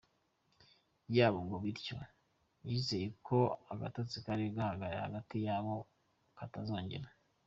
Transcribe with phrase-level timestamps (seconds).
[1.15, 1.97] yabo ngo bityo
[2.69, 3.37] yizera ko
[3.73, 5.75] agatotsi kari kagaragaye hagati yabo
[6.37, 7.07] katazongera.